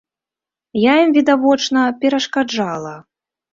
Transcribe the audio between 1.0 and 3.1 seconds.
ім, відавочна, перашкаджала.